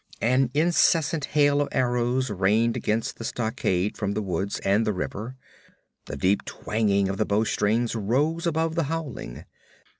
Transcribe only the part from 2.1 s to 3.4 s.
rained against the